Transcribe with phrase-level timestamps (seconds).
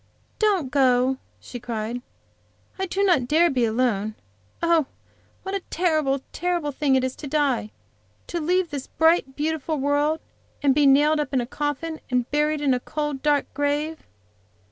[0.39, 2.01] "Don't go," she cried.
[2.79, 4.15] "I do not dare to be alone.
[4.63, 4.87] Oh,
[5.43, 7.69] what a terrible, terrible thing it is to die!
[8.25, 10.19] To leave this bright, beautiful world,
[10.63, 14.07] and be nailed in a coffin and buried up in a cold, dark grave."